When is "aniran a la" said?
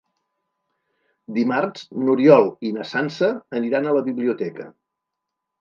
3.61-4.05